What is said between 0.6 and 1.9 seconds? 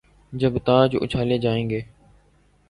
تاج اچھالے جائیں گے۔